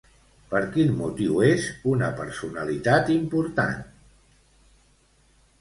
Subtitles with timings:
[0.53, 3.79] Per quin motiu és una personalitat important?